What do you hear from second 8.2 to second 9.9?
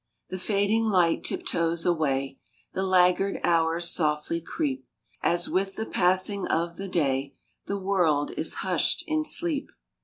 is hushed in sleep.